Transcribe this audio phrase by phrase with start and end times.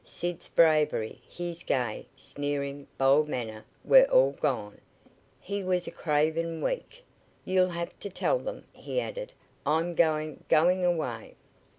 [0.03, 4.81] Sid's bravery his gay, sneering, bold manner were all gone.
[5.39, 7.03] He was a craven weak.
[7.45, 9.31] "You'll have to tell them," he added.
[9.63, 11.35] "I'm going going away."